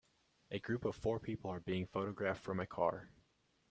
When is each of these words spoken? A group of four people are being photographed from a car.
A 0.49 0.57
group 0.57 0.83
of 0.85 0.95
four 0.95 1.19
people 1.19 1.51
are 1.51 1.59
being 1.59 1.85
photographed 1.85 2.41
from 2.43 2.59
a 2.59 2.65
car. 2.65 3.11